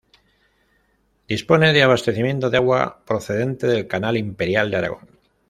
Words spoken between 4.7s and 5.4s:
de Aragón.